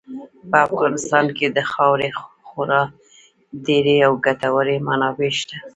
په 0.49 0.57
افغانستان 0.67 1.25
کې 1.37 1.47
د 1.57 1.59
خاورې 1.71 2.09
خورا 2.47 2.81
ډېرې 3.65 3.97
او 4.07 4.13
ګټورې 4.25 4.77
منابع 4.87 5.31
شته. 5.39 5.57